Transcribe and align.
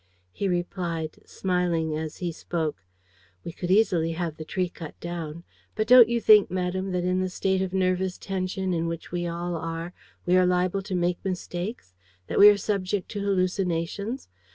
"He 0.31 0.47
replied, 0.47 1.19
smiling 1.27 1.95
as 1.95 2.17
he 2.17 2.31
spoke: 2.31 2.85
"'We 3.43 3.51
could 3.51 3.69
easily 3.69 4.13
have 4.13 4.37
the 4.37 4.43
tree 4.43 4.67
cut 4.67 4.99
down. 4.99 5.43
But 5.75 5.85
don't 5.87 6.09
you 6.09 6.19
think, 6.19 6.49
madame, 6.49 6.91
that 6.93 7.03
in 7.05 7.19
the 7.21 7.29
state 7.29 7.61
of 7.61 7.71
nervous 7.71 8.17
tension 8.17 8.73
in 8.73 8.87
which 8.87 9.11
we 9.11 9.27
all 9.27 9.55
are 9.55 9.93
we 10.25 10.35
are 10.37 10.45
liable 10.47 10.81
to 10.81 10.95
make 10.95 11.23
mistakes; 11.23 11.93
that 12.25 12.39
we 12.39 12.49
are 12.49 12.57
subject 12.57 13.09
to 13.09 13.19
hallucinations? 13.19 14.27